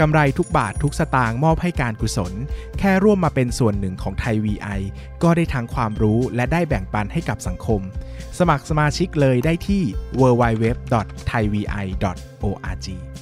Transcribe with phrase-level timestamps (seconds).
[0.00, 2.32] กำไรทุกบาททุกสตางค์มอบให้การกุศล
[2.78, 4.80] แค่ร่วมมาเป็นส่วนหนึ่งของไทย VI
[5.22, 7.80] ก็ได้ทั้งความรู้และได้แบ่งปันให้กับสังคม
[8.38, 9.82] สมัครสมาชิกเลยได้ที่
[10.20, 13.13] www.thaivi.org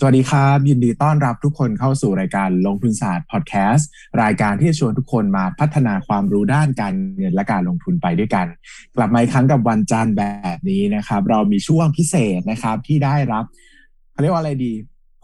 [0.00, 3.88] สวัสดีครับ ยินดีต้อนรับทุกคนเข้าสู่รายการลงทุนศาสตร์พอดแคสต์
[4.22, 8.46] รายการที่จะชวนทุกคนมาพัฒนาความรู้ด้านการเงินและการลงทุนไปด้วยกัน
[8.96, 10.24] กลับมาอีกครั้งกับวันจันทร์แบ
[10.56, 13.44] บนี้นะครับ เรามีช่วงพิเศษนะครับที่ได้รับ
[14.12, 14.72] เขาเรียกว่าอะไรดี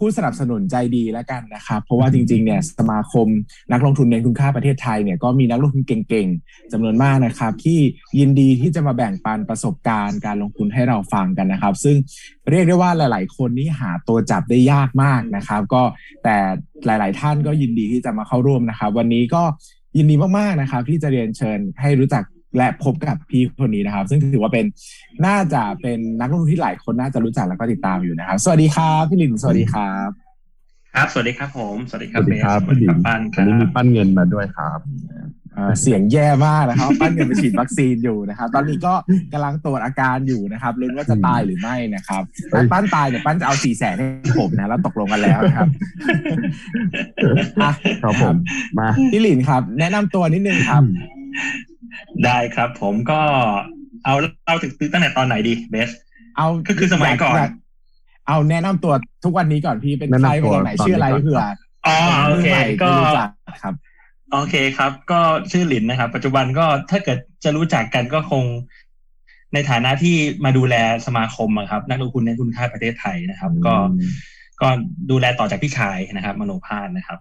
[0.04, 3.26] ผู้สนับสนุนใจดีแล้วกันนะครับ เพราะว่าจริงๆเนี่ยสมาคม
[3.72, 7.80] นักลงทุนในคุณค่าประเทศไทยเนี่ยก็มีนักลงทุนเก่งๆจำนวนมากนะครับ ที่
[8.18, 11.96] ยินดีที่จะมาแบ่งปันประสบการณ์การลงทุนให้เราฟังกันนะครับ ซึ่ง
[12.50, 15.82] เรียกได้ว่าหลาย ๆ คนนี่หาตัวจับได้ยากมากนะครับ ก็
[16.24, 16.36] แต่
[16.86, 19.42] หลาย ๆ ท่านก็ยินดีที่จะมาเข้าร่วมนะครับ วันนี้ก็
[19.96, 22.24] ยินดีมากๆนะครับ ที่จะเรียนเชิญให้รู้จัก
[22.56, 24.66] และพบกับพี่คนนี้นะครับ ซึ่งถือว่าเป็น
[25.26, 30.10] น่าจะเป็นนักลงทุนที่หลายคนน่าจะรู้จักแล้วก็ติดตามอยู่นะครับ สวัสดีครับพี่ลินสวัสดีครับ
[30.94, 34.78] ครับ สวัสดีครับผม สวัสดีครับสวัสดีครับเสวัสดีครับพี่หลินป้านควันรับนี้มีปั้นเงินมาด้วยครับ
[35.56, 38.94] อ่าเสียงแย่มากนะครับ ปั้นเงินไปฉีดวัคซีนอยู่นะครับ ตอนนี้ก็
[39.32, 44.06] กำลังตรวจอาการอยู่นะครับลุ้นว่าจะตายหรือไม่นะครับเฮ้ยถ้าปั้นตายเนี่ยปั้นจะเอาสี่แสนให้
[44.38, 45.68] ผมนะแล้วตกลงกันแล้วนะครับ
[47.62, 48.36] อะครับผม
[48.78, 50.82] มาพี่หลินครับ แนะนำตัวนิดนึงครับ
[52.24, 53.20] ได้ครับ ผมก็
[54.04, 54.14] เอา
[54.46, 55.90] เราถึงตั้งแต่ตอนไหนดีเบส
[56.36, 57.48] เอาก็คือสมัยก่อนา
[58.28, 58.92] เอาแนะนำตัว
[59.24, 61.40] ทุกวันนี้ก่อนพี่เป็นแนะใครนำมาตัวจากไหนตอนนี้ชื่ออะไรก่อนเผื่อ
[61.86, 61.96] อ๋อ
[62.28, 63.28] โอเคมืใหม่ก็ไม่รู้จัก
[63.62, 63.74] ครับ
[64.32, 65.20] โอเคครับ ก็
[65.50, 68.44] ชื่อหลินนะครับ ปัจจุบันก็ถ้าเกิดจะรู้จักกันก็คง
[69.54, 70.74] ในฐานะที่มาดูแล
[71.06, 73.74] สมาคมอะครับ นักลงทุนในคุณค่าประเทศไทยนะครับ ก็
[74.60, 74.68] ก็
[75.10, 77.18] ดูแลต่อจากพี่ชายนะครับ มโนภาสนะครับ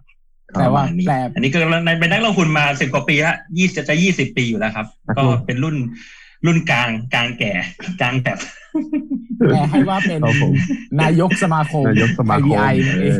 [0.53, 1.57] แปลว่าประมณนี้แปลอันนี้ก็
[1.99, 5.75] เป็นนักลงทุนมาสิบกว่าปีละยี่จะจะยี่สิบปีอยู่แล้วครับนักก็ลงเป็นรุ่น
[6.45, 7.53] รุ่นกลางกลางแก่
[8.01, 8.37] กลางแบบ
[9.37, 10.53] แปลให้ว่าเป็นครับผม
[11.01, 13.19] นายกสมาคมนายกสมาคมไอนั่นเอง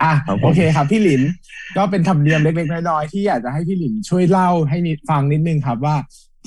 [0.00, 1.22] เออะครับผมโอเคครับ พี่หลิน
[1.76, 5.96] ก็เป็นธรรมเนียมเล็กๆน้อยๆที่อยากจะให้พี่หลินช่วยเล่าให้นิดฟังนิดนึงครับว่า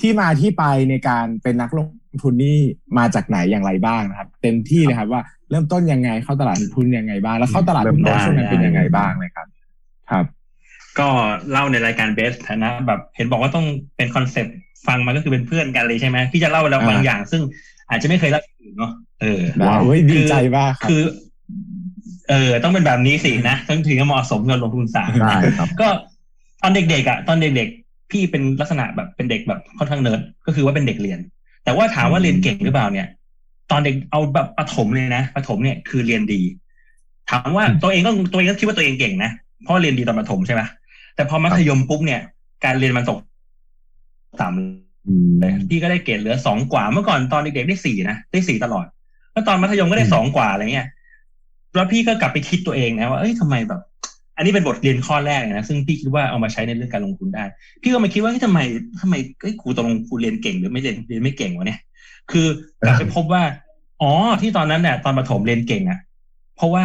[0.00, 1.88] ที่มาที่ไปในการเป็นนักลง
[2.22, 2.58] ทุนนี่
[2.98, 9.46] มาจากไหนอย่างไรบ้างนะครับ เต็มที่เลยครับว่าเริ่มต้นยังไงเข้าตลาดทุนยังไงบ้าง แล้วเข้าตลาดทุนเริ่มต้นช่วงนั้นเป็นยังไงบ้างเลยครับ
[10.10, 10.24] ครับ
[10.98, 11.08] ก็
[11.50, 14.56] เล่าในรายการเบสฐานะแบบเห็นบอกว่าต้องเป็น concept
[14.86, 17.42] ฟังมาก็คือเป็นเพื่อนกันเลยใช่ไหมพี่จะเล่าแล้วอ่าบางอย่าง ซึ่ง
[17.90, 21.02] อาจจะไม่เคยเล่าให้คนอื่นเนาะเออ wow เฮ้ยดีใจมากครับคือ
[22.30, 25.88] เออ ต้องเป็นแบบนี้สินะต้องถึงจะเหมาะสมกับลงทุนศาสตร์ได้ครับ ก็
[26.62, 31.18] ตอนเด็กๆอะตอนเด็กๆพี่เป็นลักษณะแบบเป็นเด็กแบบค่อนข้างเนิร์ดก็คือว่าเป็นเด็กเรียน
[31.64, 33.08] แต่ว่าถามว่าเรียนเก่งหรือเปล่าเนี่ย
[33.70, 36.40] ตอนเด็กเอาแบบประถมเลยนะประถมเนี่ยคือเรียนดี
[37.30, 40.62] ถามว่าตัวเองก็ตัวเองก็คิดว่าตัวเองเก่งนะเพราะเรียนดีตอนประถมใช่ไหม
[41.14, 42.20] แต่พอมัธยมปุ๊บเนี่ย
[42.64, 43.18] การเรียนมันตก
[44.40, 48.86] ต่ำอืมเลยพี่ก็ได้เกรดเหลือสองกว่าเมื่อก่อนตอนเด็กๆได้สี่นะได้สี่ตลอด
[49.32, 50.86] แล้วตอนมัธยมก็ได้สองกว่าอะไรเงี้ย
[51.74, 53.80] แล้วพี่ก็กลับไปคิดตัวเองนะว่าเอ้ยทำไมแบบ
[54.36, 57.44] อันนี้เป็นบทเรียนข้อแรกเลยนะซึ่งพี่คิดว่าเอามาใช้ในเรื่องการลงทุนได้
[57.82, 58.58] พี่ก็มาคิดว่าเฮ้ยทำไม
[59.00, 61.80] ทำไมเอ้ยครูตกลงครูเรียนเก่งหรือไม่เรียนเรียนไม่เก่งวะเนี่ย
[62.30, 62.46] คือ
[62.86, 63.42] กลับไปพบว่า
[64.02, 66.00] อ๋อที่ตอนนั้นเนี่ยตอนประถมเรียนเก่งอะ
[66.56, 66.84] เพราะว่า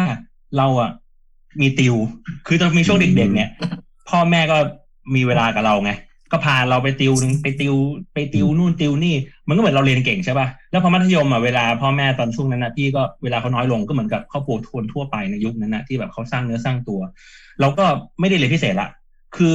[0.56, 0.90] เราอะ
[1.60, 1.94] มีติว
[2.46, 3.48] คือตอนมีช่วงเด็กๆเนี่ย
[4.08, 4.58] พ่อแม่ก็
[5.14, 5.92] มีเวลากับเราไง
[6.32, 7.74] ก็พาเราไปติวนึงไปติว
[8.14, 9.14] ไปติวนู่นติวนี่
[9.48, 17.00] มันก็เหมือนเราเรียนเก่งใช่ป่ะแล้วพอมัธยมอะเวลาพ่อแม่ตอนช่วงนั้นนะพี่ก็เวลาเขาน้อยลงก็เหมือนกับครอบครัวทวนทั่วไปในยุคนั้นนะที่แบบเขาสร้างเนื้อสร้างตัว
[17.60, 17.84] เราก็
[18.20, 18.88] ไม่ได้เรียนพิเศษละ
[19.36, 19.54] คือ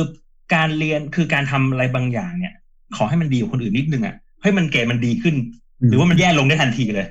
[0.53, 2.53] การเรียนคือการทำอะไรบางอย่างเนี่ย
[2.95, 5.35] ขอให้มันดีกว่าคนอื่นนิดนึงอะให้มันเกรดมันดีขึ้น
[5.89, 7.07] หรือว่ามันแย่ลงได้ทันทีเลย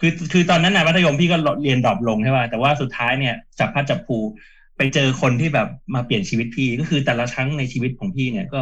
[0.00, 4.18] คือคือตอนนั้นนะมัธยมพี่ก็เรียนดรอปลงใช่ป่ะแต่ว่าสุดท้ายเนี่ยจับพัดจับภู
[4.76, 8.60] ไปเจอคนที่แบบมาเปลี่ยนชีวิตพี่ก็คือแต่ละครั้งในชีวิตของพี่เนี่ยก็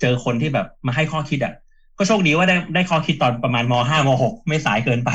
[0.00, 1.54] เจอคนที่แบบมาให้ข้อคิดอะ
[1.98, 5.10] ก็โชคดีว่าได้ได้ข้อคิดตอนประมาณมห้ามหกไม่สายเกินไป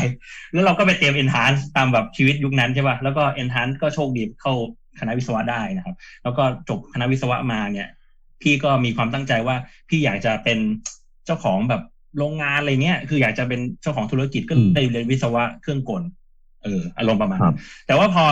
[0.51, 4.53] แล้วเราก็ไปเตรียม enhance ตามแบบชีวิตยุคนั้นใช่ป่ะแล้วก็ enhance ก็โชคดีเข้า
[4.99, 7.87] คณะวิศวะได้นะครับ แล้วก็จบคณะวิศวะมาเนี่ย
[8.41, 9.55] พี่ก็มีความตั้งใจว่า
[9.89, 10.59] พี่อยากจะเป็น
[11.25, 11.81] เจ้าของแบบ
[12.17, 16.03] โรงงานอะไรเงี้ย คืออยากจะเป็นเจ้าของธุรกิจก็อืมได้เรียนวิศวะเครื่องกล
[16.63, 18.23] เออ อารมณ์ประมาณครันั้บนแต่ว่าพอ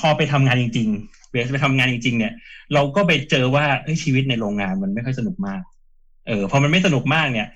[0.00, 2.32] พอไปทำงานจริงๆเวสไปทำงานจริงๆเนี่ย
[2.74, 5.60] เราก็ไปเจอว่าเอ้ยชีวิตในโรงงานมันไม่ค่อยสนุกมาก
[6.26, 7.48] เออ พอมันไม่สนุกมากเนี่ย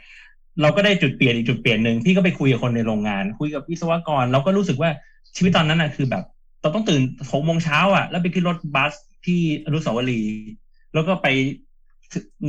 [0.62, 4.90] เราก็ได้จุดเปลี่ยนอีกจุดเปลี่ยนหนึ่งพี่ก็ไปคุยกับคนในโรงงาน คุยกับวิศวกร เราก็รู้สึกว่า
[5.36, 6.24] ชีวิตตอนนั้นนะคือแบบ
[6.62, 8.94] ตเราต้องตื่นหกโมงเช้าอะ แล้วไปขึ้นรถบัส
[9.26, 10.52] ที่อนุสาวรีย์
[10.94, 11.26] แล้วก็ไป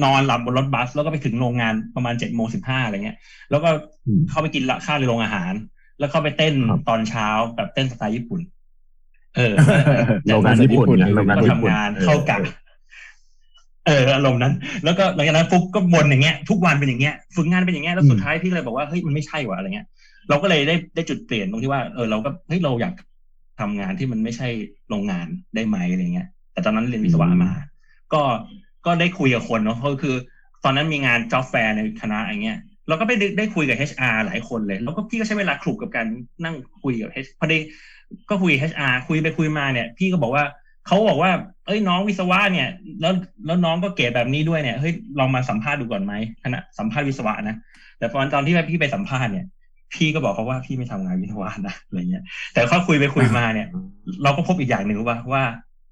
[0.04, 3.18] นอนหลับบนรถบัส แล้วก็ไปถึงโรงงานประมาณเจ็ดโมงสิบห้าอะไรเงี้ย
[3.52, 3.70] แล้วก็
[4.08, 5.54] อืมเข้าไปกินละข้าวในโรงอาหาร
[6.00, 8.42] แล้วเข้าไปเต้นครับตอนเช้าแบบเต้นสไตล์ญี่ปุ่น
[9.36, 9.54] เออ
[10.26, 12.38] โรงงานญี่ปุ่นเนี่ยโรงงานก็ญี่ทำปุ่นงานเข้ากะ
[13.88, 14.54] เอออารมณ์นั้น
[14.84, 19.88] แล้วก็หลังจากนั้นปุ๊บก็วนอย่างเงี้ยทุกวันเป็นอย่างเงี้ยฝึกงานเป็นอย่างเงี้ยแล้วสุดท้ายพี่ก็เลยบอกว่าเฮ้ยมันไม่ใช่ว่ะอะไรเงี้ย
[20.30, 22.94] เราก็เลยได้ได้จุดเปลี่ยนตรงที่ว่าเออเราก็เฮ้ยเราอยาก
[23.60, 24.48] ทำงานที่มันไม่ใช่
[24.90, 27.52] โรงงานได้ไหมอะไรเงี้ย แต่ตอนนั้นเรียนวิศวะมา
[28.14, 28.22] ก็
[28.86, 30.16] ก็ได้คุยกับคนเนาะก็คือ
[30.64, 36.08] ตอนนั้นมีงานจ็อบแฟร์ในคณะอย่างเงี้ยเราก็ไปได้ได้คุยกับ HR หลายคนเลย แล้วก็พี่ก็ใช้เวลาคลุกกับการ
[36.44, 37.58] นั่งคุยกับ H พอดี
[38.30, 40.44] ก็คุย HR คุยไปคุยมาเนี่ย พี่ก็บอกว่า
[40.88, 41.32] เขาบอกว่า
[41.66, 42.70] เอ้ยน้องวิศวะเนี่ย
[43.02, 43.14] แล้ว
[43.46, 47.56] แล้วน้องก็เก๋แบบนี้ด้วยเนี่ยเฮ้ยลองมาสัมภาษณ์ดูก่อนไหมคณะสัมภาษณ์วิศวะนะ
[48.00, 49.46] แต่ตอนตอนที่พี่ไปสัมภาษณ์เนี่ย
[49.94, 52.24] พี่ก็บอกเขาว่าพี่ไม่ทำงานวิศวะนะอะไรเงี้ย
[52.54, 53.68] แต่เขาคุยไปคุยมาเนี่ย
[54.24, 55.44] เราก็พบอีกอย่างหนึ่งว่าว่า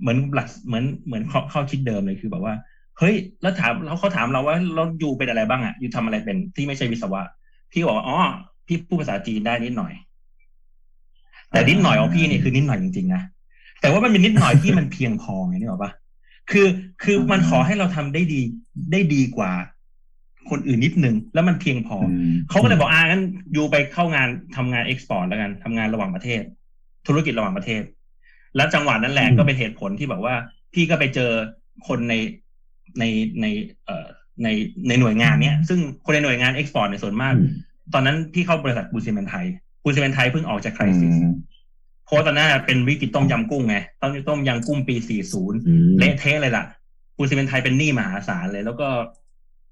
[0.02, 2.54] เหมือนหลักเหมือนเหมือนข้อข้อคิดเดิมเลยคือแบบว่า
[3.00, 7.22] เฮ้ย แล้วถามแล้วเขาถามเราว่าเราอยู่เป็นอะไรบ้างอะอยู่ทำอะไรเป็นที่ไม่ใช่วิศวะ
[7.72, 8.18] พี่ก็บอกว่าอ๋อ
[8.68, 9.94] พี่พูดภาษาจีนได้นิดหน่อย
[11.52, 13.22] แต่นิดหน่อยของพี่เนี่ยคือนิดหน่อยจริงๆนะ
[13.82, 15.92] แต่ว่ามันเป็นนิดหน่อยที่มันเพียงพอไงนี่หรอกปะ
[16.52, 16.68] คือ
[17.04, 18.42] คือมันขอให้เราทำได้ดี
[18.92, 19.52] ได้ดีกว่า
[20.50, 21.98] คนอื่นนิดนึงแล้วมันเพียงพอ
[22.50, 23.24] เขาก็เลยบอกอ่างั้น
[23.54, 26.42] อยู่ไปเข้างานทำงาน export แล้วกันทำงานระหว่างประเทศ
[27.08, 27.82] ธุรกิจระหว่างประเทศ
[28.56, 30.36] แล้วจังหวะนั้นแหละอืมก็เป็นเหตุผลที่แบบว่า
[30.74, 31.32] พี่ก็ไปเจอ
[31.88, 32.14] คนใน
[33.00, 33.04] ใน
[33.42, 33.46] ใน
[33.86, 34.08] เอ่อ
[34.44, 34.48] ใน
[34.88, 37.50] ในหน่วยงานเนี้ยซึ่งคนในหน่วยงาน export เนี่ยส่วนมากอืม
[37.94, 39.46] ตอนนั้นพี่เข้าบริษัทปูนซีเมนต์ไทย
[39.84, 41.16] ปูนซีเมนต์ไทยเพิ่งออกจาก crisis
[42.06, 46.66] เพราะว่าตอนนั้นเป็นวิกฤตต้มยำกุ้งไงต้มต้มยำกุ้งปี 40อืมเละเทะเลยล่ะ
[47.16, 48.88] ปูนซีเมนต์ไทยเป็นหนี้มหาศาลเลย แล้วก็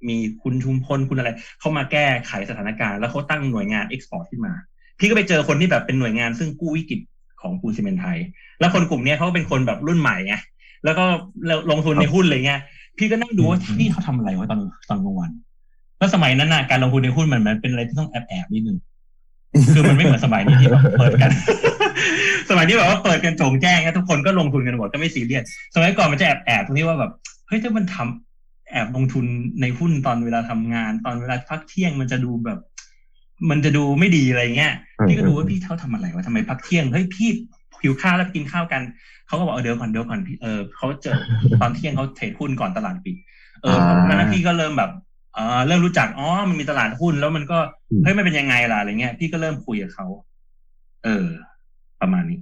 [0.08, 1.30] มีคุณชุมพลคุณอะไร
[1.60, 4.54] เข้ามาแก้ไขสถานการณ์ แล้วเขาตั้งหน่วยงาน export ขึ้นมา
[5.00, 7.00] พี่ก็ไปเจอคนที่แบบเป็นหน่วยงานซึ่งกู้วิกฤต
[7.42, 8.18] ของปูนซีเมนต์ไทย
[8.60, 10.36] แล้วคนกลุ่มเนี้ยเขาก็เป็นคนแบบรุ่นใหม่ไง
[10.86, 11.06] แล้วก็
[11.72, 12.62] ลงทุนในหุ้นอะไรเงี้ย
[12.98, 14.60] พี่ก็นั่งดูว่าพี่เขาทำอะไรวะตอน
[14.90, 15.32] ตอนกลางวัน
[15.98, 18.78] แล้วสมัยนั้นน่ะการลงทุนในหุ้นมันมันเป็นอะไรที่ต้องแอบแอบๆนิดนึง
[19.74, 21.32] คือมันไม่เหมือนสมัยนี้ที่แบบเปิดกัน
[22.50, 25.44] สมัยนี้แบบว่าเปิดกันโจงแจ้งนะทุกคนก็ลงทุนกันหมดก็ไม่ซีเรียส
[25.76, 27.12] สมัยก่อนมันจะแอบแอบตรงที่ว่าแบบ
[27.48, 29.26] เฮ้ยถ้ามันทำแอบลงทุน
[29.62, 32.60] ในหุ้นตอนเวลาทำงาน ตอนเวลาพักเที่ยงมันจะดูแบบ
[33.50, 34.74] มันจะดูไม่ดีอะไรเงี้ย
[35.08, 37.30] พี่ก็ดูว่าพี่เขาทำอะไรวะทำไมพักเที่ยงเฮ้ยพี่
[37.82, 38.82] หิวข้าวแล้วไปกินข้าวกัน
[39.28, 41.18] เขาก็บอกเออเดี๋ยวก่อนเดี๋ยวก่อนพี่เออเขาเจอ
[41.62, 43.16] ตอนเที่ยงเขาเทรดหุ้นก่อนตลาดปิด
[43.64, 43.78] เออ
[44.08, 44.92] อ่านั้นพี่ก็เริ่มแบบ
[45.36, 47.58] เออเริ่มรู้จักอ๋อมันมีตลาดหุ้นแล้วมันก็
[47.92, 50.08] อืมเฮ้ยมันเป็นยังไงล่ะอะไรเงี้ยพี่ก็เริ่มคุยกับเขา
[51.06, 51.26] เออ
[52.02, 52.40] ประมาณนี้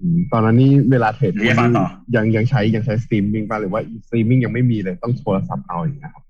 [0.00, 1.86] อืมตอนนั้นนี่เวลา trade หรือจะฟังต่อ
[2.16, 6.24] ยังยังใช้ยังใช้สตรีมมิ่งป่ะหรือว่าสตรีมมิ่งยังไม่มีเลยต้องโทรศัพท์เอาอย่างเงี้ยครับ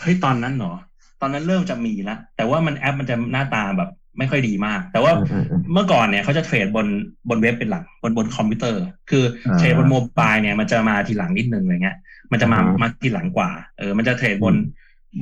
[0.00, 0.74] เฮ้ยตอนนั้นเหรอ
[1.20, 6.86] ตอนนั้นเริ่มจะมีแล้วแต่ว่ามันแอปมันจะหน้าตาแบบ ไม่ค่อยดีมาก แต่ว่าอืมอืมเมื่อก่อนเนี่ยเขาจะ trade บน
[7.28, 11.96] บนเว็บเป็นหลักบนบนคอมพิวเตอร์ คืออา trade บน mobile เนี่ยมันจะมาทีหลังนิดนึงอะไรเงี้ย
[12.32, 14.54] มันจะมาอ่าฮะมาทีหลังกว่า เออ มันจะเทรดบน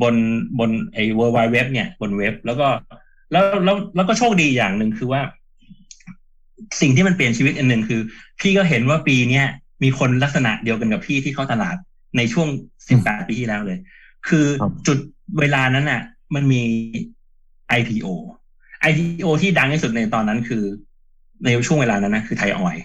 [0.03, 0.15] บน
[0.59, 2.67] บนไอ้เวอร์ไวเว็บเนี่ยบนเว็บ แล้วก็
[3.33, 5.21] แล้วแล้วแล้วก็โชคดีอย่างหนึ่งคือว่า
[6.81, 8.01] สิ่งที่มันเปลี่ยนชีวิตอันหนึ่งคือ
[8.41, 9.47] พี่ก็เห็นว่าปีเนี้ย
[9.83, 11.77] มีคนลักษณะเดียวกันกับพี่ที่เข้าตลาด
[12.17, 12.49] ในช่วง
[12.89, 13.79] สิบแปดปีที่แล้วเลย
[14.29, 14.99] คือครับจุด
[15.41, 16.03] เวลานั้นน่ะ
[16.35, 16.63] มันมี
[17.79, 18.07] IPO
[18.91, 20.63] IPO ที่ดังที่สุดในตอนนั้นคือ
[21.45, 22.85] ในช่วงเวลานั้นนะคือไทยออยล์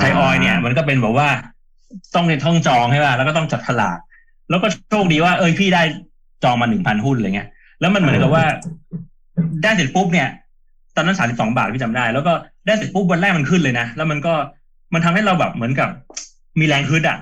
[0.00, 1.28] ไทยออยล์เนี่ย มันก็เป็นแบบว่า
[2.14, 3.98] ต้องในท่องจองใช่ป่ะแล้วก็ต้องจัดตลาด
[4.50, 5.82] แล้วก็โชคดีว่าเอ้ยพี่ได้
[6.44, 7.48] จองมาหนึ่งพันหุ้นอะไรเงี้ย
[7.80, 8.44] แล้วมันเหมือนกับว่า
[9.62, 10.28] ได้เสร็จปุ๊บเนี่ย
[10.96, 12.32] ตอนนั้นสามสิบสองบาทพี่จำได้ แล้วก็
[12.66, 14.34] ได้เสร็จปุ๊บวันแรกมันขึ้นเลยนะ แล้วมันก็
[14.94, 15.88] มันทำให้เราแบบเหมือนกับ
[16.58, 17.18] มีแรงฮึดอะ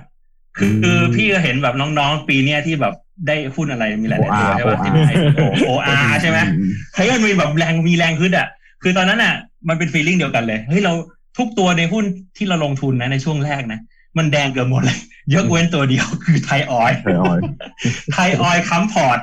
[0.57, 2.95] คือคือพี่ก็เห็นแบบน้องๆ ปีเนี้ยที่แบบ
[3.27, 6.39] ได้หุ้นอะไรมีหลายๆตัวใช่ป่ะที่เป็น IPO OR ใช่ไหม
[6.95, 8.47] เฮ้ยมันมีแบบแรงมีแรงขึ้นอะ
[8.83, 9.35] คือตอนนั้นอะ
[9.69, 10.93] มันเป็น feeling เดียวกันเลยเฮ้ยเรา
[11.39, 12.05] ทุกตัวในหุ้น
[12.37, 13.81] ที่เราลงทุนนะในช่วงแรกนะ
[14.19, 14.99] มันแดงเกือบหมดเลย
[15.35, 17.43] ยกเว้นตัวเดียวคือไทยออยล์ไทยออยล์
[18.13, 19.21] ไทยออยล์ค้ำพอร์ต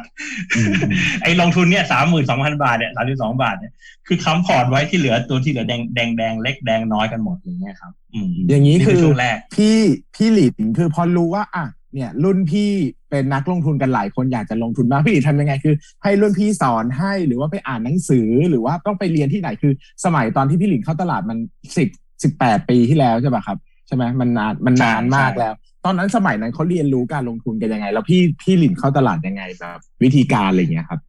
[0.56, 3.72] อืมอืมไอ้ลงทุนเนี่ยสามหมื่นสองพันบาทเนี่ยสามสิบสองบาทเนี่ย
[4.08, 9.78] คือค้ำพอร์ตไว้ที่เหลือตัวที่เหลือแดงแดงแดงเล็กแดงน้อยกันหมดอย่างเงี้ยครับอืมอย่างนี้คือช่วงแรกพี่
[10.16, 12.72] พี่หลินคือพอรู้ว่า อะ เนี่ยรุ่นพี่
[13.10, 19.74] เป็นนักลงทุนกันหลายคนอยากจะลงทุนบ้างพี่หลินทำยังไงคือ ให้รุ่นพี่สอนให้หรือว่าไปอ่านหนังสือหรือว่าต้องไปเรียนที่ไหนคือ
[20.06, 21.38] สมัยตอนที่พี่หลินเข้าตลาดมัน
[21.78, 21.90] สิบ
[22.24, 23.58] สิบแปดปีที่แล้วใช่ป่ะครับ
[23.88, 25.54] ใช่ไหมมันนานมันนานมากแล้ว
[25.86, 31.00] ตอนนั้นสมัยนั้นเขาเรียนรู้การลงทุนกันยังไง แล้วพี่พี่หลินเข้าตลาดยังไงแบบวิธีการอะไรอย่างเงี้ยครับ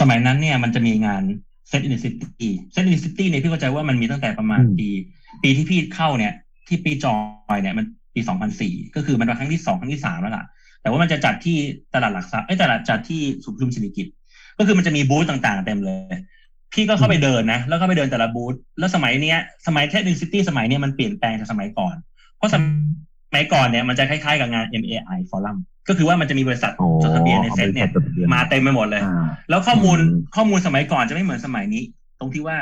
[0.00, 1.22] สมัยนั้นเนี่ยมันจะมีงาน
[1.70, 4.88] Set in the City Set in the City เนี่ยพี่เข้าใจว่ามันมีตั้งแต่ประมาณอืมปี
[5.42, 6.32] ปีที่พี่เข้าเนี่ย
[6.68, 7.14] ที่ปีจอ
[7.56, 7.84] ยเนี่ยมัน
[8.18, 8.22] ปี
[8.58, 10.44] 2004ก็คือมันเป็นครั้งที่สองครั้งที่สามแล้วล่ะ
[10.82, 11.56] แต่ว่ามันจะจัดที่
[11.94, 14.08] ตลาดหลักทรัพย์ไอ้ยตลาดจัดที่สุขุมวิทสิริกิต
[14.58, 16.16] ก็คือมันจะมีบูธต่างๆเต็มเลย
[16.72, 21.94] พี่ก็เข้าไปเดินนะ แล้วก็ไปเดินแต่ละบูธแล้วสมัยเนี้ย สมัยเทคนิคซิตี้สมัยเนี้ยมันเปลี่ยนแปลงจากสมัยก่อน
[22.36, 22.56] เพราะส
[23.34, 25.56] มัยก่อนเนี่ยมันจะคล้ายๆกับงาน MAI Forum
[25.88, 31.82] ก็คือว่ามันจะมีบริษัทอ๋อจดทะเบียนในเซ็ตเนี่ยอาไปจดทะบียนมาเต็มไปหมดเลยอ่าแล้วข้อมูลอืมข้อมูลสมัยก่อนจะไม่เหมือนสมัยนี้
[32.20, 32.56] ตรงที่ว่า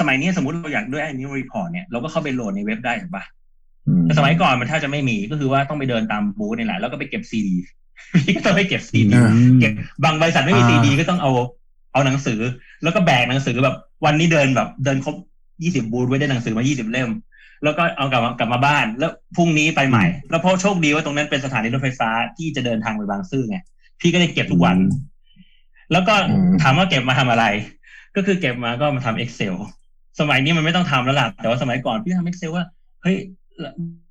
[0.00, 3.35] สมัยนี้สมมติเราอยากด้วย annual report เนี่ยเราก็เข้าไปโหลดในเว็บได้ถูกปะอื
[4.02, 7.56] แต่สมัยก่อนมันแทบจะไม่มีก็คือว่าต้องไปเดินตามบูธนี่แหละแล้วก็ไปเก็บซีดี
[8.24, 9.72] พี่ก็ต้องไปเก็บซีดีอ่าเก็บ
[10.04, 11.30] บางบริษัทไม่มีซีดีก็ต้องเอา
[11.92, 12.40] เอาหนังสือ
[12.82, 15.16] แล้วก็แบกหนังสือแบบวันนี้เดินแบบเดินครบ
[15.62, 17.10] ยี่สิบบูธไว้ได้หนังสือมายี่สิบเล่ม
[17.64, 23.58] แล้วก็เอากลับมากลับมาบ้าน แล้วพรุ่งนี้ไปใหม่ แล้วเพราะโชคดีว่าตรงนั้นเป็นสถานีรถไฟฟ้าที่จะเดินทางไปบางซื่อไง
[24.00, 24.76] พี่ก็ได้เก็บทุกวัน
[25.92, 27.44] แล้วก็อืมถามว่าเก็บมาทำอะไร
[28.16, 29.54] ก็คือเก็บมาก็มาทำ Excel
[30.20, 32.64] สมัยนี้มันไม่ต้องทำแล้วล่ะแต่ว่าสมัยก่อนพี่ทำ Excel ว่า
[33.02, 33.16] เฮ้ย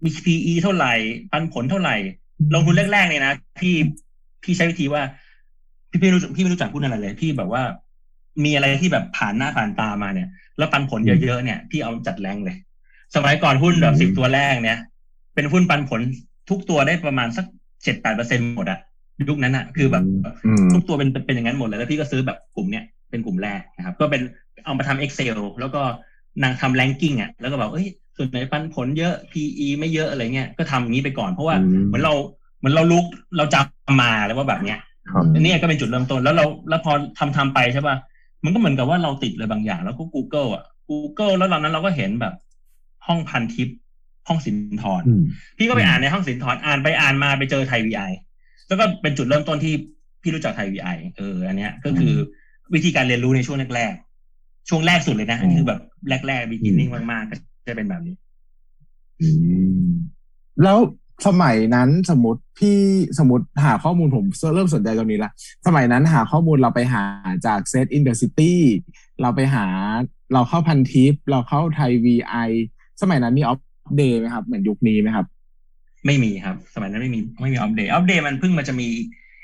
[0.03, 0.93] มี PE เท่าไหร่
[1.31, 1.95] ปันผลเท่าไหร่
[2.53, 3.75] ลงทุนแรกๆเนี่ยนะพี่
[4.43, 5.01] พี่ใช้วิธีว่า
[5.89, 7.63] พี่พี่รู้จักพี่ไม่รู้จักหุ้นอะไรเลย พี่แบบว่า
[8.43, 12.57] มีอะไรที่แบบผ่านหน้าผ่านตามาเนี่ย แล้วปันผลเยอะๆเนี่ยพี่เอาจัดแรงเลย
[13.15, 14.79] สมัยก่อนหุ้นแบบสิบตัวแรกเนี่ย
[15.35, 16.01] เป็นหุ้นปันผล
[16.49, 17.45] ทุกตัวได้ประมาณสัก
[17.83, 18.79] เจ็ดแปดเปอร์เซ็นหมดอะ
[19.29, 20.03] ยุคนั้นอะคือแบบ
[20.45, 24.21] อืมทุกตัวเป็นเป็นเป็นอย่างนั้นหมดเลยแล้วพี่ก็ซื้อแบบกลุ่มเนี้ยเป็นกลุ่มแรกนะครับ ก็เป็น
[24.65, 25.81] เอามาทำ Excel แล้วก็
[26.43, 27.87] นางทำ ranking อะแล้วก็บอกเอ้ย
[28.17, 32.13] ส่วนไหนปันผลเยอะ PE ไม่เยอะอะไรเงี้ยก็ทำอย่างนี้ไปก่อนเพราะว่าอืมเหมือนเรา
[32.57, 33.05] เหมือนเราลุก
[33.37, 34.79] เราจำมาแล้วว่าแบบเนี้ย
[35.11, 37.95] ครับอันนี้ก็เป็นจุดเริ่มต้นแล้วเราแล้วพอทำทำไปใช่ป่ะ
[38.43, 42.33] มันก็เหมือนกับว่าเราติดเลยบางอย่าง แล้วก็ Google อะ Google แล้วตอนนั้นเราก็เห็นแบบ
[43.07, 43.69] ห้องพันทิป
[44.27, 45.23] ห้องสินทรอืม
[45.57, 48.01] พี่ก็ไปอ่านในห้องสินทรอ่านไปอ่านมาไปเจอไทยวีไอ
[48.67, 49.73] แล้วก็เป็นจุดเริ่มต้นที่
[50.21, 52.13] พี่รู้จักไทยวีไอเอออันเนี้ยก็คือ
[52.73, 55.81] วิธีการเรียนรู้ในช่วงแรกๆช่วงแรกสุดเลยนะอันนี้คือแบบ
[56.27, 57.35] แรกๆ beginning มากๆก็
[57.67, 58.15] จะเป็นแบบนี้
[59.21, 59.29] อื
[59.81, 59.89] ม
[60.63, 60.77] แล้ว
[61.27, 62.77] สมัยนั้นสมมติพี่
[63.19, 65.31] สมมติหาข้อมูลผมเริ่มสนใจตรงนี้ละ
[65.67, 67.03] สมัยนั้นหาข้อมูลเราไปหา
[67.45, 68.61] จาก SET in the City
[69.21, 69.65] เราไปหา
[70.33, 72.35] เราเข้าพันทิป เราเข้า ThaiVI
[73.01, 73.59] สมัยนั้นมีออฟ
[73.97, 75.25] เดย์ไหมครับ เหมือนยุคนี้ไหมครับ
[76.05, 78.87] ไม่มีครับ สมัยนั้นไม่มีไม่มีอัปเดตอัปเดตมันเพิ่งมันจะมี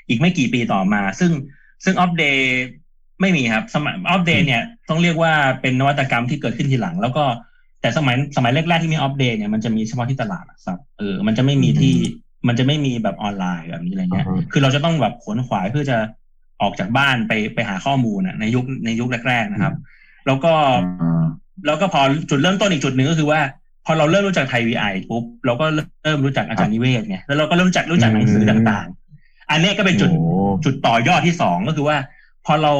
[0.08, 1.32] อีกไม่กี่ปีต่อมา ซึ่ง
[1.84, 2.38] ซึ่งอัปเดต
[3.20, 7.24] ไม่มีครับ สมัยอัปเดตเนี่ยต้องเรียกว่าเป็นนวัตกรรมที่เกิดขึ้นทีหลัง แล้วก็
[7.82, 11.94] แต่สมัยสมัยแรกๆที่มีอัปเดตเนี่ยมันจะมีเฉพาะที่ตลาดหลักทรัพย์เออมันจะไม่มีที่
[12.48, 15.96] มันจะไม่มีแบบออนไลน์แบบนี้อะไรเงี้ยอ่าฮะคือเราจะต้องแบบขวนขวายเพื่อจะ
[16.62, 19.74] ออกจากบ้านไปไปหาข้อมูลอะในยุคในยุคแรกๆนะครับ
[20.26, 20.52] แล้วก็
[21.66, 23.40] แล้วก็พอจุดเริ่มต้นอีกจุดหนึ่งก็คือว่า
[23.86, 25.66] พอเราเริ่มรู้จักไทยวีไอปุ๊บเราก็
[26.02, 30.24] เริ่มรู้จักอาจารย์นิเวศไงแล้วเราก็เริ่มรู้จักรู้จักหนังสือต่างๆ อันเนี้ยก็เป็นจุดโอ้
[30.64, 31.96] จุดต่อยอดที่สองก็คือว่า
[32.46, 32.72] พอเรา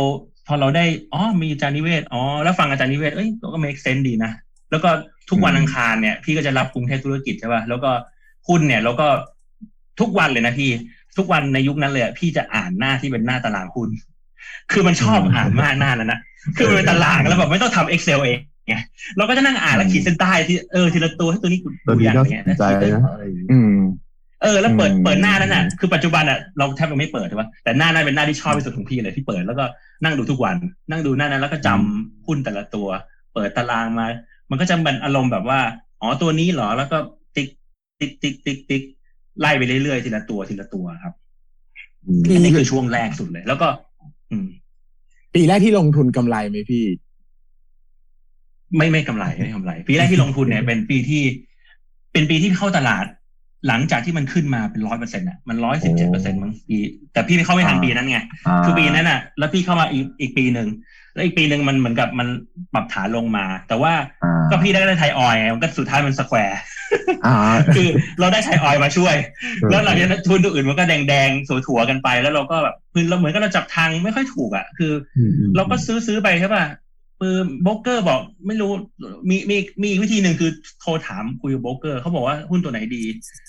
[0.48, 4.32] พอเราได้อ๋อมีอาจารย์นิเวศอ๋อแล้วฟังอาจารย์นิเวศเอ้ยก็ make sense ดีนะ
[4.72, 4.90] แล้วก็
[5.30, 7.90] ทุกวันอืมอังคารเนี่ย พี่ก็จะรับกรุงเทพธุรกิจใช่ป่ะแล้วก็
[8.48, 9.06] หุ้นเนี่ยแล้วก็
[10.00, 10.70] ทุกวันเลยนะพี่
[11.18, 13.88] ทุกวันในยุคนั้นเลยอะพี่จะอ่านหน้าที่เป็นหน้าตารางหุ้น
[14.72, 16.20] คือมันชอบอ่านมากหน้านั้นนะ
[16.56, 18.74] คือมันเป็นตารางแล้วแบบไม่ต้องทำ Excel เองไง
[19.16, 23.76] เราก็จะนั่งอ่านแล้วขีดเส้นใต้ที่เออทีละตัวให้ตัวนี้กูตัวนี้อยากน่าเงี้ยสนใจแล้วขีดนะอะไรอย่างงี้อืม
[24.42, 29.64] เออแล้วเปิดอืมเปิดหน้านั้นน่ะคือปัจจุบันอะเราแทบจะไม่เปิดใช่ปะแต่หน้านั้นเป็นหน้าที่ชอบที่สุดของพี่เลยที่เปิดแล้วก็
[30.04, 30.56] นั่งดูทุกวัน
[30.90, 32.88] นั่งดูหน้านั้นแล้วก็จำหุ้นแต่ละตัว
[33.34, 34.06] เปิดตารางมา
[34.52, 35.60] มันก็จะเป็นอารมณ์แบบว่า
[36.00, 36.96] อ๋อตัวนี้เหรอแล้วก็
[37.36, 37.48] ติ๊ก
[38.00, 38.82] ติ๊กติ๊กติ๊กติ๊ก
[39.40, 41.14] ไล่ไปเรื่อยๆทีละตัวทีละตัวครับ
[42.06, 43.68] อืมพี่อันนี้คือช่วงแรกสุดเลย แล้วก็
[44.30, 44.46] อืม
[45.34, 46.84] ปีแรกที่ลงทุนกำไรไหมพี่
[48.76, 51.22] ไม่ไม่กำไรไม่กำไร ปีแรกที่ลงทุนเนี่ยเป็นปีที่
[52.12, 53.06] เป็นปีที่เข้าตลาด
[53.68, 56.78] หลังจากที่มันขึ้นมาเป็นร้อยเปอร์เซ็นต์อะมันร้อยสิบเจ็ดเปอร์เซ็นต์มั้งปี
[57.12, 58.18] แต่พี่ไม่เข้าไม่ทันอ่าปีนั้นไง
[58.64, 60.68] คือปีนั้นอะ แล้วพี่เข้ามาอีกอีกปีหนึ่ง
[61.14, 62.28] แล้วอีกปีหนึ่งมันเหมือนกับมัน
[62.74, 63.92] ปรับฐานลงมา แต่ว่า
[64.24, 66.60] อ่าก็พี่ได้ได้ไทยออยล์ไงมันก็สุดท้ายมันสแควร์
[67.26, 67.36] อ่า
[67.74, 67.88] คือ
[68.20, 69.14] เราได้ไทยออยล์มาช่วย
[69.70, 76.64] แล้วหลังจากนั้นทุนตัวอื่นมันก็แดงแดงๆสัวๆกันไป แล้วเราก็แบบคือเราเหมือนกับเราจับทางไม่ค่อยถูกอะ คืออืมอืมเราก็ซื้อซื้อไปใช่ป่ะ
[77.20, 78.70] คือโบรกเกอร์บอกไม่รู้
[79.30, 80.50] มีมีมีอีกวิธีหนึ่งคือ
[80.80, 83.02] โทรถามคุยกับโบรกเกอร์เขาบอกว่าหุ้นตัวไหนดี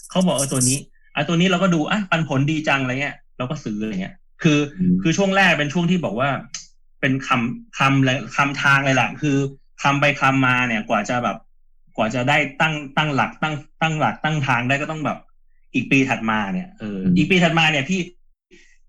[0.10, 0.78] เขาบอกเออตัวนี้
[1.16, 4.60] อะตัวนี้เราก็ดูอะปันผลดีจังอะไรเงี้ยเราก็ซื้ออะไรเงี้ยคือ
[4.94, 6.30] มคือช่วงแรกเป็นช่วงที่บอกว่า
[7.04, 9.38] เป็นคำคำเลยคำทางเลยแหละคือ
[9.84, 11.38] คำไปคำมาเนี่ย กว่าจะแบบ
[11.98, 15.18] กว่าจะได้ตั้งตั้งหลักตั้งตั้งหลักตั้งทางได้ก็ต้องแบบ
[15.74, 18.00] อีกปีถัดมาเนี่ยเอออีกปีถัดมาเนี่ยพี่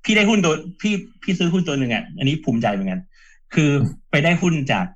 [0.04, 3.00] พี่ได้หุ้นตัวพี่พี่ซื้อหุ้นตัวหนึ่งอะอันนี้ภูมิใจเหมือนกัน
[3.54, 3.70] คือ
[4.10, 4.86] ไปได้หุ้นจาก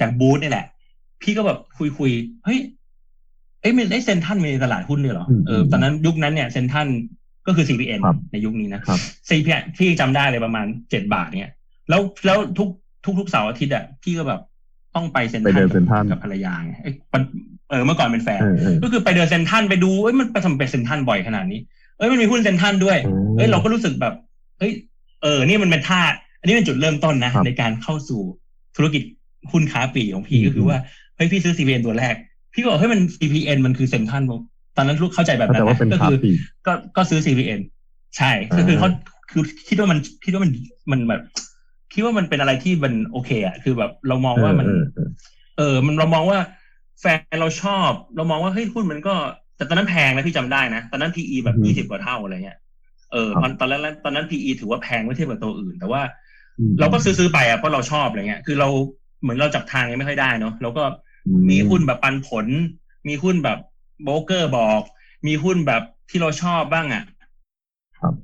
[0.00, 0.66] จากบูธนี่แหละ
[1.22, 2.10] พี่ก็แบบคุยคุย
[2.44, 2.58] เฮ้ย
[3.60, 6.88] เอ้ยมันได้เซ็นทรันในตลาดหุ้นด้วยเหรอเออตอนนั้นยุคนั้นเนี่ยเซ็นทรัน
[7.46, 8.00] ก็คือ CPN
[8.32, 11.52] ในยุคนี้นะครับ CPN พี่จำได้เลยประมาณเจ็ดบาทเนี่ย
[11.88, 12.68] แล้วแล้วทุก
[13.04, 14.40] ทุกทุกเสาร์อาทิตย์อะพี่ก็แบบ
[14.94, 17.22] ต้องไปเซ็นทไปรัเดินนเซ็นทรัลกับภรรยาไงเอ้ยมัน
[17.70, 21.60] เออเมื่อก่อนเป็นแฟนเออเออก็คือไปเดินเซ็นทรันไปดูเอ้ยมันไปทำเป็นเซ็นทรันบ่อยขนาดนี้
[21.98, 22.98] เอ้ยมันมีหุ้นเซ็นทรันด้วย
[23.36, 24.14] เอ้ยเราก็รู้สึกแบบ
[24.58, 24.72] เฮ้ย
[25.22, 26.00] เออนี่มันเป็นท่า
[26.40, 28.20] อันนี้เป็นจุดเริ่มต้นนะครับในการเข้าสู่
[28.76, 29.02] ธุรกิจ
[29.52, 30.78] หุ้นค้าปลีกของพี่อืมก็คือว่า
[31.16, 32.14] เฮ้ยพี่ซื้อ CPN ตัวแรก
[32.52, 34.22] พี่ก็บอกเฮ้ยมัน CPN มันคือเซ็นทรัล
[34.76, 36.30] ตอนนั้นลูกเข้าใจแบบนั้แต่นว่านะเป็นก็คาคือปี
[36.66, 37.60] ก็ก็ซื้อ CPN
[38.16, 38.88] ใช่ก็คือเขา
[39.30, 40.50] คือคิดว่ามันคิดว่ามัน
[40.92, 41.22] มันแบบ
[41.92, 45.08] คิดว่ามันเป็นอะไรที่มันโอเคอะคือแบบเรามองว่ามันเออเออ
[45.58, 46.38] เออ มันเรามองว่า
[47.00, 49.14] แฟนเราชอบ เรามองว่าเฮ้ยหุ้นมันก็
[49.56, 52.58] แต่ตอนนั้นแพงนะพี่จำได้นะ ตอนนั้น PE แบบยี่สิบกว่าเท่าอะไรเงี้ย
[53.12, 56.02] เออตอนตอนแรกตอนนั้น PE ถือว่าแพงเมื่อเทียบกับตัวอื่น แต่ว่า
[56.58, 58.68] อืมเราก็ซื้อซื้อไปอะเพราะเราชอบอะไรเงี้ย คือเรา
[59.22, 60.84] เหมือนเราจับทางยังไม่ค่อยได้เนาะเราก็
[61.26, 62.46] อืมีหุ้นแบบปันผล
[63.08, 63.58] มีหุ้นแบบ
[64.04, 64.82] โบรกเกอร์บอก
[65.26, 67.04] มีหุ้นแบบที่เราชอบบ้างอะ
[68.00, 68.14] ครับ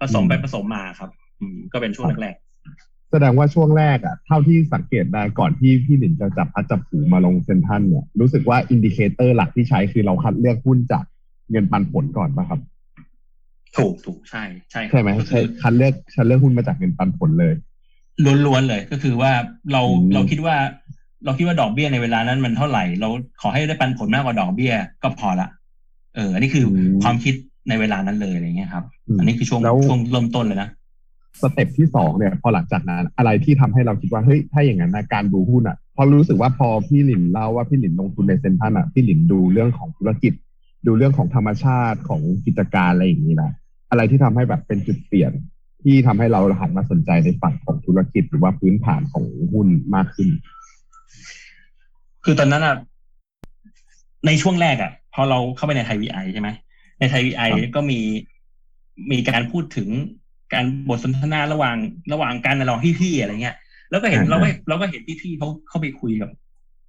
[0.00, 2.34] ผสมไปอืมผสมมาครับอืมก็เป็นช่วงแรก
[3.16, 11.04] แสดงว่าช่วงแรกอะเท่าที่สังเกตได้ก่อนที่พี่หลินจะจับพลัดจับผลูมาลงเซ็นทรัลเนี่ยรู้สึกว่า indicator หลักที่ใช้คือเราคัดเลือกหุ้นจาก
[11.50, 17.54] เงินปันผลก่อนป่ะครับๆถูกถูกใช่ ใช่ครับใช่ไหมก็ใช่คือคัดเลือกคัดเลือกหุ้นมาจากเงินปันผลเลย
[18.46, 19.32] ล้วนๆเลยก็คือว่า
[19.72, 20.56] เราอืมเราคิดว่า
[21.24, 23.08] เราคิดว่าดอกเบี้ยในเวลานั้นมันเท่าไหร่ เรา
[23.40, 25.48] ขอให้ได้ปันผลมากกว่าดอกเบี้ยก็พอละ
[26.14, 27.34] เอออันนี้คืออมความคิด
[27.68, 30.68] ในเวลานั้นเลยอะไรเงี้ยครับมอันนี้คือช่วงแล้วช่วงเริ่มต้นเลยนะ
[31.42, 40.32] สเต็ปที่สองเนี่ยพอหลังจากนั้น อะไรที่ทำให้เราคิดว่าเฮ้ยถ้าอย่างนั้นนะการดูหุ้นอะเพอรู้สึกว่าพอพี่หลินเล่าว่าพี่หลินลงทุนในเซ็นทรัลอะพี่หลินดูเรื่องของธุรกิจ
[40.86, 43.52] ดูเรื่องของธรรมชาติของกิจการอะไรอย่างนี้นะ
[43.90, 45.32] อะไรที่ทำให้แบบเป็นจุดเปลี่ยน
[45.82, 50.28] ที่ทำให้เราหันมาสนใจในฝั่งของธุรกิจหรือว่าพื้นฐานของหุ้นมากขึ้น
[52.24, 52.76] คือตอนนั้นอะ
[54.26, 56.48] ในช่วงแรกอะ พอเราเข้าไปในไทยวีไอใช่ไหม
[57.00, 58.00] ในไทยวีไอครับก็มี
[59.10, 59.88] มีการพูดถึง
[60.54, 61.76] การบทสนทนาระหว่าง
[62.12, 63.56] ระหว่างการระหว่างพี่ๆอะไรเงี้ย
[63.90, 66.30] แล้วก็เห็นเราก็เราก็เห็นพี่ๆเขาเข้าไปคุยกับ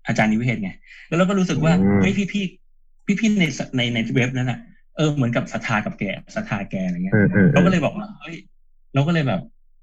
[0.07, 0.71] อาจารย์นิเวศน์ไง
[1.07, 3.45] แล้วเราก็รู้สึกว่าอืมเฮ้ยพี่ๆพี่ๆใน
[3.77, 4.59] ในในเว็บนั้นอะ
[4.95, 6.03] เออเหมือนกับศรัทธากับแก
[6.35, 8.37] ศรัทธาแกอะไรเงี้ยเออเออเอเราอก็เลยบอกว่าเฮ้ย
[8.93, 9.41] เราก็เลยแบบ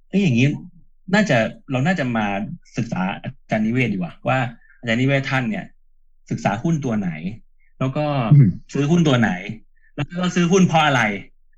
[0.09, 0.47] เฮ้ยอย่างนี้
[1.15, 1.37] น่าจะ
[1.71, 2.27] เราน่าจะมา
[2.77, 4.39] ศึกษาอาจารย์นิเวศดีกว่าว่า
[4.79, 5.65] อาจารย์นิเวศท่านเนี่ย
[6.31, 7.11] ศึกษาหุ้นตัวไหน
[7.79, 9.31] แล้วก็อืมซื้อหุ้นตัวไหน
[9.97, 11.03] แล้วก็ซื้อหุ้นเพราะอะไร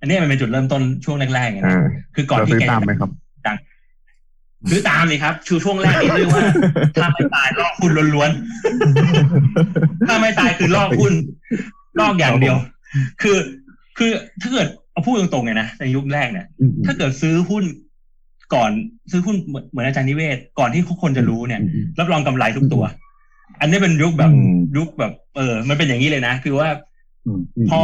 [0.05, 3.11] อันนี้มันเป็นจุดเริ่มต้นช่วงแรกๆไงอ่านะคือก่อนเราที่ซื้อแกตามไหมครับ
[3.47, 3.57] ดัง
[4.71, 6.43] ซื้อตามเลยครับ ชูช่วงแรกนี่เรียกว่า
[6.97, 11.12] ถ้าไม่ตายลอกหุ้นล้วนๆ ถ้าไม่ตายคือลอกหุ้น
[12.01, 12.57] ลอกอย่างเดียว
[13.23, 13.37] คือ
[13.99, 17.64] คือถ้าเกิดเอาพูดตรงๆไงนะในยุคแรกเนี่ยอืมอืมถ้าเกิดซื้อหุ้น
[18.55, 18.71] ก่อน
[19.11, 22.85] ซื้อหุ้นเหมือนเหมือนอาจารย์นิเวศ ก่อนที่ทุกคนจะรู้เนี่ยอืมอืมรับรองกำไรทุกตัว
[23.61, 26.69] อันนี้เป็นยุคแบบอืมยุคแบบ เออ มันเป็นอย่างนี้เลยนะ คือว่า
[27.27, 27.40] อืม
[27.71, 27.81] พอ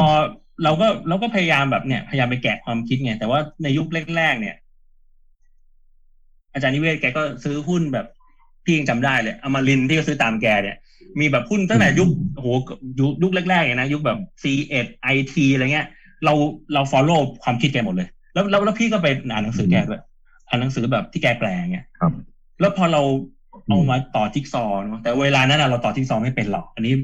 [0.65, 4.57] เราก็เราก็พยายามแบบเนี่ยพยายามไปแกะความคิดไงแต่ว่าในยุคแรกๆเนี่ย
[6.53, 8.07] อาจารย์นิเวศแกก็ซื้อหุ้นแบบ
[8.65, 10.77] พี่ยังจำได้เลยอมรินทร์ที่ก็ซื้อตามแกเนี่ย
[11.21, 12.49] มีแบบหุ้นตั้งแต่ยุคโอ้โห
[13.01, 14.45] ยุคยุคแรกๆเลยนะยุคแบบ C
[14.83, 15.87] 1 IT อะไรเงี้ย
[16.25, 16.35] เรา
[16.75, 20.03] เรา follow ความคิดแกหมดเลย แล้วแล้วแล้วพี่ก็ไปอ่านหนังสือแกด้วย
[20.49, 22.13] อ่านหนังสือแบบที่แกแปลงเงี้ยครับ
[22.61, 23.03] แล้วพอเรา
[23.67, 26.95] เอามาต่อจิ๊กซอว์เนอะแต่เวลานั้นน่ะเราต่อจิ๊กซอว์ไม่เป็นหรอก อันนี้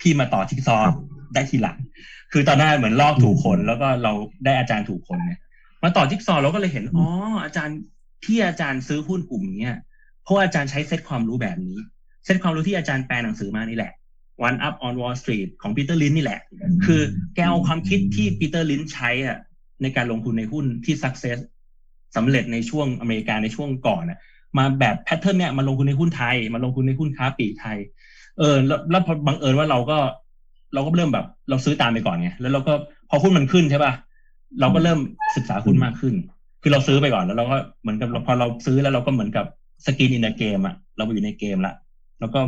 [0.00, 0.96] พี่มาต่อจิ๊กซอว์ครับ
[1.34, 1.76] ได้ทีหลัง
[2.32, 4.12] คือตอนนั้นเหมือนลอกถูกคนแล้วก็เรา
[4.44, 5.40] ได้อาจารย์ถูกคนเนี่ย
[5.82, 7.08] มาต่อจิ๊กซอเราก็เลยเห็นอ๋อ
[7.44, 7.78] อาจารย์
[8.24, 9.76] ที่อาจารย์ซื้อหุ้นกลุ่มเนี้ย
[10.24, 11.76] เพราะอาจารย์ใช้เซตความรู้แบบนี้
[12.24, 13.92] เซตความรู้ที่อาจารย์แปลหนังสือมานี่แหละ
[14.48, 16.40] One Up on Wall Street ของปีเตอร์ลินช์ นี่แหละ
[16.84, 17.00] คือ
[17.34, 19.38] แกเอาความคิดที่ปีเตอร์ลินช์ ใช้อะ
[19.82, 21.38] ในการลงทุนในหุ้นที่ success
[22.16, 24.18] สำเร็จในช่วงอเมริกาในช่วงก่อนอะ
[24.58, 27.78] มาแบบ pattern เนี่ยมาลงทุนในหุ้นไทย มาลงทุนในหุ้นค้าปลีกไทย
[28.38, 29.98] เออแล้วแล้วพอบังเอิญว่าเราก็
[30.74, 32.72] เราก็เริ่มแบบ เราซื้อตามไปก่อนไงแล้วเราก็
[33.10, 33.92] พอหุ้นมันขึ้นใช่ป่ะ
[34.60, 34.98] เราก็เริ่ม
[35.36, 36.14] ศึกษาหุ้นมากขึ้น
[36.62, 39.46] คือเราซื้อไปก่อนแล้วเราก็เหมือนกับพอเราซื้อแล้วเราก็เหมือนกับ
[39.86, 41.74] สกินอินเกมอะเราไปอยู่ในเกมละ
[42.20, 42.40] แล้วก็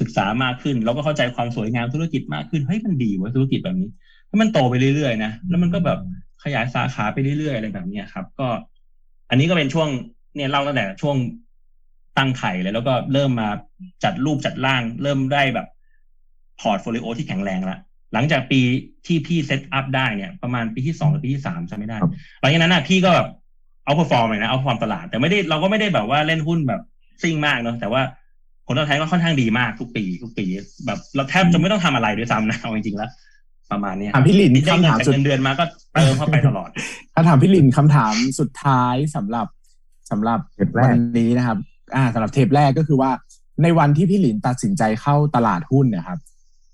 [0.00, 3.88] ศึกษามากขึ้น เราก็เข้าใจความสวยงามธุรกิจมากขึ้นเฮ้ยมันดีเว้ยธุรกิจแบบนี้
[4.28, 5.98] แล้วมันโตไปเรื่อยๆนะแล้วมันก็แบบ
[6.44, 8.48] ขยายสาขาไปเรื่อยๆอะไรแบบเนี้ยครับ ก็
[9.30, 9.88] อันนี้ก็เป็นช่วง
[10.34, 11.16] เนี่ยเล่าตั้งแต่ช่วง
[12.18, 13.48] ตั้งไข่เลยแล้วก็เริ่มมา
[14.04, 15.66] จัดรูปจัดร่าง เริ่มได้แบบ
[16.60, 17.78] portfolio ที่แข็งแรงละ
[18.14, 18.60] หลังจากปี
[19.06, 23.28] ที่พี่ set up ได้เนี่ย ประมาณปีที่สองหรือปีที่สามจำไม่ได้ครับหลังจากนั้นน่ะพี่ก็แบบ
[23.84, 26.80] outperform เลยนะเอาความตลาด แต่ไม่ได้เราก็ไม่ได้แบบว่าเล่นหุ้นแบบ
[27.22, 28.02] ซิ่งมากเนาะแต่ว่า
[28.66, 30.44] ผลตอบแทนก็ค่อนข้างดีมากทุกปี ทุกปี
[30.86, 33.10] แบบเราแทบจะไม่ต้องทำอะไรด้วยซ้ำนะเอาจริงๆแล้ว
[33.70, 36.68] ประมาณเนี้ยถามพี่หลินได้คำเงินถามจากสุดเงินเดือนมาก็เติมเข้าไปตลอด
[37.14, 39.46] ถ้าถามพี่หลินคำถามสุดท้ายสำหรับ
[40.10, 41.58] สำหรับเทปแรกวันนี้นะครับ
[41.96, 43.10] อ่าสำหรับเทปแรกก็คือว่า
[43.62, 46.18] ในวันที่พี่หลินตัดสินใจเข้าตลาดหุ้นเนะครับ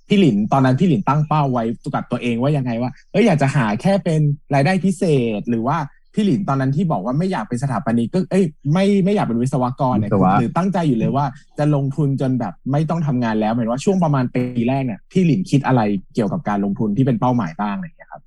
[0.08, 1.64] พี่หลินตอนนั้นพี่หลินตั้งเป้าไว้
[1.94, 4.20] กับตัวเองว่ายังไงว่าเอ้ยอยากจะหาแค่เป็น
[4.54, 5.02] รายได้พิเศ
[5.38, 5.76] ษ หรือว่า
[6.14, 11.24] พี่หลินตอนนั้นที่บอกว่าไม่อยากเป็นสถาปนิกก็เอ้ยไม่ไม่อยากเป็นวิศวกรเนี่ยวิศวะหรือตั้งใจอยู่เลยว่า
[11.58, 15.80] จะลงทุนจนแบบไม่ต้องทำงานแล้วหมายว่าช่วงประมาณปีแรกเนี่ยพี่หลินคิดอะไร
[16.14, 18.22] เกี่ยวกับการลงทุนที่เป็นเป้าหมายบ้างอะไรอย่างเงี้ยครับ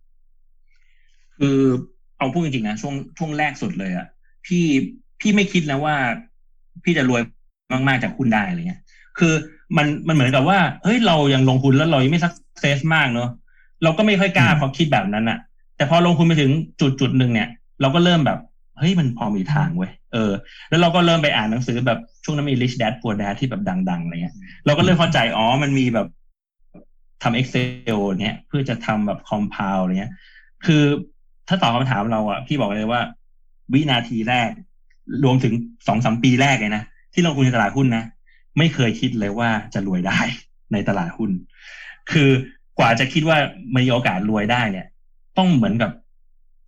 [1.37, 1.59] คือ
[2.17, 4.07] เอาพูดจริงๆนะช่วงช่วงแรกสุดเลยอะ
[4.45, 4.65] พี่
[5.19, 5.95] พี่ไม่คิดนะว่า
[6.83, 7.21] พี่จะรวย
[7.87, 8.81] มากๆจากหุ้นได้อะไรเงี้ย
[9.19, 9.33] คือ
[9.77, 13.29] มันมันเหมือนกับว่าเฮ้ยเรายังลงทุนแล้วเรายังไม่สักเซสมากเนอะ
[13.83, 15.39] เราก็ไม่ค่อยกล้าพอคิดแบบนั้นอะ
[15.77, 16.51] แต่พอลงทุนไปถึง
[16.81, 17.49] จุดจุดหนึ่งเนี่ย
[17.81, 18.39] เราก็เริ่มแบบ
[18.79, 20.31] เฮ้ยมันพอมีทางเว้ยเออ
[20.69, 26.07] แล้วเราก็เริ่มไปอ่านหนังสือแบบช่วงนั้นมี rich dad poor dad ที่แบบดังๆอะไรเงี้ยเราก็เริ่มเข้าใจอ๋อมันมีแบบ
[27.23, 30.13] ทำ Excel เนี่ยเพื่อจะทำแบบ compound อะไรเงี้ย
[30.65, 30.83] คือ
[31.47, 33.01] ถ้าตอบคำถามเราอะพี่บอกเลยว่า
[33.73, 34.49] วินาทีแรก
[35.23, 35.53] รวมถึง
[35.87, 38.03] สองสามปีแรกเลยนะ ที่ลงทุนในตลาดหุ้นนะ
[38.59, 40.19] ไม่เคยคิดเลยว่าจะรวยได้
[40.73, 41.31] ในตลาดหุ้น
[42.11, 42.29] คือ
[42.79, 43.37] กว่าจะคิดว่า
[43.75, 44.87] มีโอกาสรวยได้เนี่ย
[45.37, 45.91] ต้องเหมือนกับ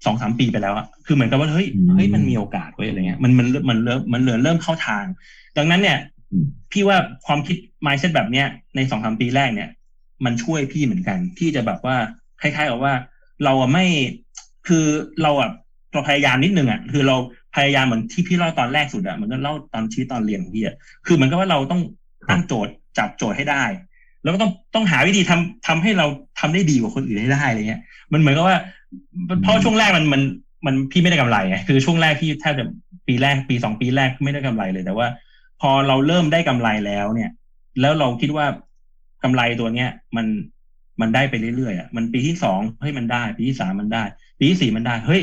[0.06, 5.06] สองสามปีไปแล้วอะคือเหมือนกับว่าเฮ้ยเฮ้ยมันมีโอกาสเว้ยอะไรเงี้ยมันมันมันเริ่มมันเริ่มเริ่มเข้าทาง
[5.58, 5.98] ดังนั้นเนี่ย
[6.72, 9.70] พี่ว่าความคิด mindset แบบเนี้ยในสองสามปีแรกเนี่ย
[10.26, 11.98] มันช่วยพี่เหมือนกัน ที่จะแบบว่า
[12.42, 12.94] คล้ายๆกับว่า
[13.44, 13.86] เราอะไม่
[14.68, 14.86] คือ
[15.24, 15.50] เราอะ
[15.94, 17.16] เราพยายามนิดนึงอะคือเรา
[17.56, 21.82] พยายามเหมือนที่พี่เล่าตอนแรกสุดอะเหมือนก็เล่าตอนชีวิตตอนเรียนของพี่อะคือเหมือนกับว่าเราต้อง
[22.30, 23.64] ตั้งโจทย์จับโจทย์ให้ได้
[24.24, 26.06] แล้วก็ต้องต้องหาวิธีทำทำให้เรา
[26.40, 27.82] ทำได้ดีกว่าคนอื่นให้ได้อะไรเงี้ย
[28.14, 28.58] มันเหมือนกับว่า
[29.44, 30.22] เพราะช่วงแรกมันมัน
[30.66, 32.66] มันพี่ไม่ได้กำไรไงคือช่วงแรกพี่แทบจะ
[33.08, 35.08] ปีแรกปีสองปีแรกไม่ได้กำไรเลย แต่ว่า
[35.62, 37.32] พอเราเริ่มได้กำไรแล้วเนี่ย
[37.82, 38.46] แล้วเราคิดว่า
[39.24, 40.26] กำไรตัวเนี้ย มัน
[41.02, 44.04] มันได้ไปเรื่อยๆอะมันปีที่สองเฮ้ยมันได้ ปีที่สามมันได้
[44.40, 45.22] ปีที่สี่มันได้เฮ้ย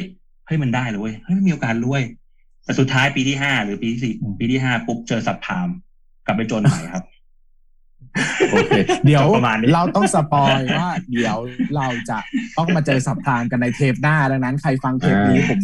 [0.49, 2.03] เฮ้ยมันได้เลยเว้ยเฮ้ยมีโอกาสรวย
[2.65, 5.69] แต่สุดท้ายปีที่ห้าหรือปีที่สี่ปีที่ห้าปุ๊บเจอสับพาม
[6.27, 7.05] กลับไปจนใหม่ครับ
[8.51, 8.73] โอเค
[9.05, 11.39] เดี๋ยวประมาณนี้เราต้องสปอยว่าเดี๋ยว
[11.77, 12.19] เราจะ
[12.57, 15.61] ต้องมาเจอสับทางกันในเทปหน้าดังนั้นใครฟังเทปนี้ผม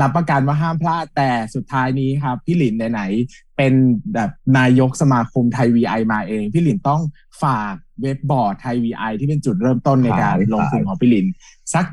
[0.00, 3.72] รับประกันว่าห้ามพลาดแต่สุดท้ายนี้ครับ พี่หลินไหนๆเป็น
[4.14, 7.00] แบบนายกสมาคมไทย VI มาเอง พี่หลินต้อง
[7.42, 11.26] ฝากเว็บบอร์ดไทย VI ที่เป็นจุดเริ่มต้นในการขายลงทุนของพี่หลิน
[11.74, 11.84] สัก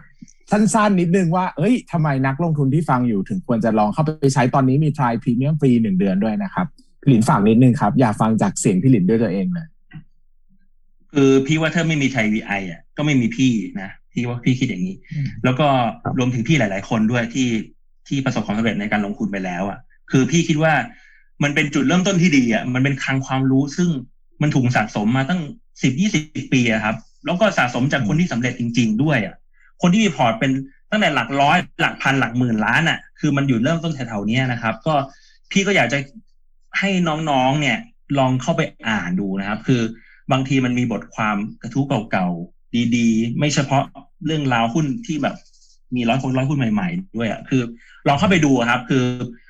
[0.51, 6.65] สั้นๆนิดนึงว่า เอ้ยทำไมนักลงทุนที่ฟังอยู่ถึงควรจะลองเข้าไปใช้ตอนนี้มี try premium ฟรีหนึ่งเดือนด้วยนะครับ
[7.01, 9.67] พี่หลินฝากนิดนึงครับ อยากฟังจากเสียงพี่หลินด้วยตัวเองเลย
[11.13, 13.51] คือพี่ว่าถ้าไม่มีไทยวีไออะ ก็ไม่มีพี่
[13.81, 14.95] นะพี่ว่าพี่คิดอย่างนี้
[15.43, 15.67] แล้วก็
[16.19, 17.49] รวมถึงพี่หลาย ๆ คนด้วยที่
[18.07, 19.79] ที่ประสบความสำเร็จในการลงทุนไปแล้วอะ
[20.11, 20.73] คือพี่คิดว่า
[21.43, 23.89] มันเป็นจุดเริ่มต้นที่ดีอะมันเป็นคลังความรู้ซึ่ง
[24.41, 25.41] มันถูกสะสมมาตั้ง
[25.81, 29.35] สิบยี่สิบปีอะครับ แล้วก็สะสมจากคนที่สำเร็จจริง ๆ ด้วยอะ
[29.81, 30.51] คนที่มีพอร์ตเป็น
[30.91, 34.95] ตั้งแต่หลักร้อยหลักพันหลักหมื่นล้านอะ คือมันอยู่เริ่มต้นแถวๆเนี้ยนะครับ ก็
[35.51, 35.99] พี่ก็อยากจะ
[36.79, 36.89] ให้
[37.29, 37.77] น้องๆเนี่ย
[38.19, 39.81] ลองเข้าไปอ่านดูนะครับ คือ
[40.31, 43.83] บางทีมันมีบทความกระทู้เก่าๆดีๆ ไม่เฉพาะ
[44.25, 45.35] เรื่องราวหุ้นที่แบบ
[45.95, 47.61] มีร้อยคนร้อยหุ้นใหม่ ๆ ด้วยอะคือ
[48.07, 49.05] ลองเข้าไปดูครับ คือ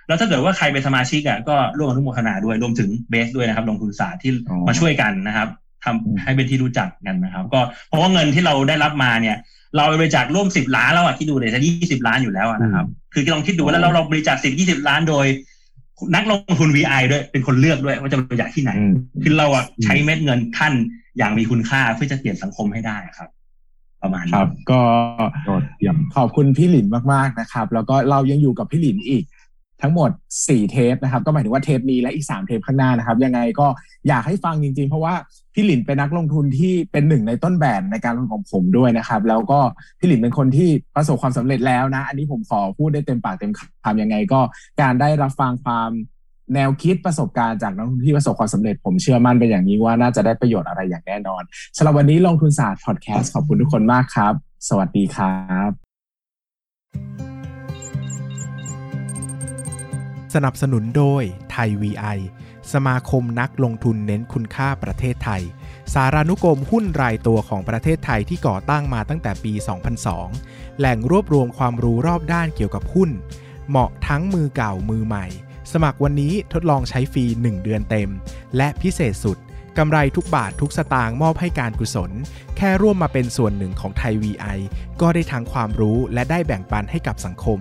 [0.07, 5.47] แล้วถ้าเกิดว่าใครเป็นสมาชิกอะก็ร่วมอนุโมทนาด้วยรวมถึงเบสด้วยนะครับลงทุนศาสตร์ที่อ๋อมาช่วยกันนะครับ
[5.85, 9.37] ทำให้เป็นที่รู้จักกันนะครับ ก็เพราะว่าเงินที่เราได้รับมาเนี่ย
[9.75, 15.25] เราบริจาคร่วมสิบล้านแล้วอะคิดดูเลยจะยี่สิบล้านอยู่แล้วอะนะครับ คือลองคิดดูว่าแล้วเราเราบริจาคสิบยี่สิบล้านโดย
[16.15, 20.73] นักลงทุน VI ด้วยเป็นคนเลือกด้วยว่าจะบริจาคที่ไหนอืมคือเราอะใช้เม็ดเงินท่าน
[21.17, 23.29] อย่างมีคุณค่าเพื่อจะเปลี่ยนสังคมให้ได้ครับ
[24.01, 24.81] ประมาณคนี้รับ ก็
[25.47, 29.23] ยอดเยี่ยมขอบคุณพี่หลินมากๆนะครับ แล้วก็เรายังอยู่กับพี่หลินอีก
[29.83, 33.67] ทั้งหมด 4 เทปนะครับ ก็หมายถึงว่าเทปนี้และอีก 3 เทปข้างหน้านะครับ ยังไงก็
[34.07, 35.13] อยากให้ฟังจริง ๆ เพราะว่า
[35.53, 39.59] พี่หลินเป็นนักลงทุนที่เป็นหนึ่งในต้นแบบในการลงทุนของผมด้วยนะครับ แล้วก็
[39.99, 43.51] พี่หลินเป็นคนที่ประสบความสำเร็จแล้วนะ อันนี้ผมขอพูดได้เต็มปากเต็ม
[43.83, 44.39] คำยังไง ก็
[44.81, 45.89] การได้รับฟังความ
[46.53, 51.43] แนวคิดประสบการณ์จากนักลงทุนที่ประสบความสำเร็จ ผมเชื่อมั่นเป็นอย่างนี้ว่าน่าจะได้ประโยชน์อะไรอย่างแน่นอน
[51.77, 54.33] สำหรับวันนี้ลงทุนศาสตร์พอดแคสต์ขอบคุณทุกคนมากครับ
[54.69, 55.35] สวัสดีครั
[55.69, 57.32] บ
[60.33, 62.17] สนับสนุนโดยไทย VI
[62.73, 65.43] สมาคมนักลงทุนเน้นคุณค่าประเทศไทย
[65.93, 69.53] สารานุกรมหุ้นรายตัวของประเทศไทยที่ก่อตั้งมาตั้งแต่ปี
[70.15, 73.09] 2002 แหล่งรวบรวมความรู้รอบด้านเกี่ยวกับหุ้น
[73.69, 75.25] เหมาะทั้งมือเก่ามือใหม่
[75.71, 78.09] สมัครวันนี้ทดลองใช้ฟรี 1 เดือนเต็ม
[78.57, 79.37] และพิเศษสุด
[79.77, 82.11] กำไรทุกบาททุกสตางค์มอบให้การกุศล
[82.57, 84.57] แค่ร่วมมาเป็นส่วนหนึ่งของไทย VI
[85.01, 87.59] ก็ได้ทั้งความรู้และได้แบ่งปันให้กับสังคม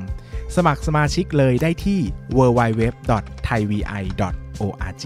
[0.56, 2.00] สมัครสมาชิกเลยได้ที่
[2.36, 5.04] www.thaivi.org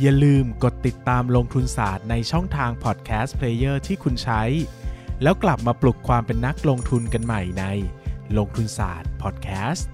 [0.00, 4.42] อย่าลืมกดติดตามลงทุนศาสตร์ในช่องทางพอดแคสต์เพลเยอร์ที่คุณใช้
[5.22, 7.64] แล้วกลับมาปลุกความเป็นนักลงทุนกันใหม่ใน
[8.36, 9.88] ลงทุนศาสตร์พอดแคสต์